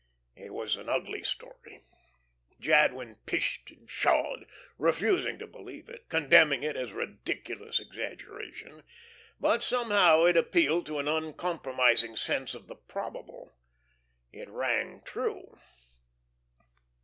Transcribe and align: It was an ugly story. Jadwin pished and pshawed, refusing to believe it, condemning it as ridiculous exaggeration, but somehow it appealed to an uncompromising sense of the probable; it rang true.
It 0.35 0.51
was 0.51 0.77
an 0.77 0.89
ugly 0.89 1.21
story. 1.21 1.83
Jadwin 2.59 3.17
pished 3.27 3.69
and 3.69 3.87
pshawed, 3.87 4.47
refusing 4.79 5.37
to 5.37 5.45
believe 5.45 5.89
it, 5.89 6.09
condemning 6.09 6.63
it 6.63 6.75
as 6.75 6.91
ridiculous 6.91 7.79
exaggeration, 7.79 8.81
but 9.39 9.63
somehow 9.63 10.23
it 10.23 10.37
appealed 10.37 10.87
to 10.87 10.97
an 10.97 11.07
uncompromising 11.07 12.15
sense 12.15 12.55
of 12.55 12.65
the 12.65 12.77
probable; 12.77 13.53
it 14.33 14.49
rang 14.49 15.03
true. 15.05 15.59